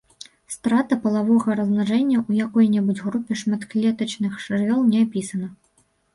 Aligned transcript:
Страта 0.53 0.95
палавога 1.03 1.57
размнажэння 1.59 2.17
ў 2.27 2.47
якой-небудзь 2.47 3.05
групе 3.11 3.39
шматклетачных 3.43 4.33
жывёл 4.49 4.81
не 4.91 4.99
апісана. 5.11 5.47